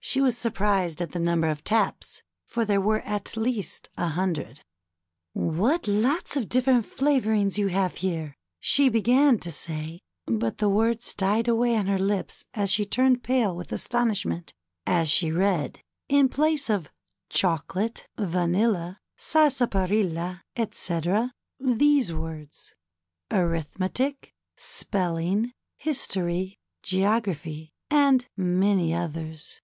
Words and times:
She 0.00 0.22
was 0.22 0.38
sur 0.38 0.48
prised 0.52 1.02
at 1.02 1.10
the 1.12 1.18
number 1.18 1.48
of 1.48 1.62
taps, 1.62 2.22
for 2.46 2.64
there 2.64 2.80
were 2.80 3.00
at 3.00 3.36
least 3.36 3.90
a 3.98 4.06
hundred. 4.08 4.62
^^What 5.36 5.84
lots 5.86 6.34
of 6.34 6.48
different 6.48 6.86
flavorings 6.86 7.58
you 7.58 7.66
have 7.66 7.96
here!" 7.96 8.34
she 8.58 8.88
began 8.88 9.38
to 9.40 9.52
say; 9.52 10.00
but 10.24 10.58
the 10.58 10.68
words 10.70 11.12
died 11.14 11.46
away 11.46 11.76
on 11.76 11.88
her 11.88 11.98
lips 11.98 12.46
and 12.54 12.70
she 12.70 12.86
turned 12.86 13.22
pale 13.22 13.54
with 13.54 13.70
astonishment 13.70 14.54
as 14.86 15.10
she 15.10 15.30
read 15.30 15.82
in 16.08 16.30
place 16.30 16.70
of 16.70 16.88
Chocolate," 17.28 18.06
Vanilla," 18.16 18.96
^^Sarsaparilla," 19.18 20.40
etc., 20.56 21.32
these 21.60 22.14
words: 22.14 22.72
^'Arithmetic," 23.30 24.32
''Spelling/' 24.56 25.50
"History," 25.76 26.56
"Ge 26.82 27.02
ography," 27.02 27.72
and 27.90 28.26
many 28.38 28.94
others. 28.94 29.60